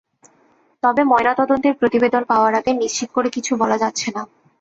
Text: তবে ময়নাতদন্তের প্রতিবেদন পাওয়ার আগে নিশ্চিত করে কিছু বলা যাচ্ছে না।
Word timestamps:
তবে 0.83 1.01
ময়নাতদন্তের 1.03 1.77
প্রতিবেদন 1.79 2.23
পাওয়ার 2.25 2.53
আগে 2.55 2.71
নিশ্চিত 2.75 3.09
করে 3.13 3.29
কিছু 3.35 3.51
বলা 3.61 3.77
যাচ্ছে 3.77 4.07
না। 4.15 4.21